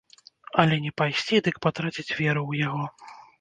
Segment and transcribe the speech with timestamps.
[0.61, 2.83] Але не пайсці, дык патраціць веру ў яго.